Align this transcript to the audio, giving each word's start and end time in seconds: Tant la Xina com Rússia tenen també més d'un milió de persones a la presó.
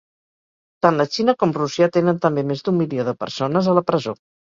Tant 0.85 0.97
la 1.01 1.05
Xina 1.17 1.35
com 1.45 1.53
Rússia 1.59 1.91
tenen 1.99 2.25
també 2.27 2.47
més 2.55 2.67
d'un 2.71 2.83
milió 2.83 3.09
de 3.13 3.19
persones 3.25 3.73
a 3.77 3.81
la 3.81 3.89
presó. 3.93 4.21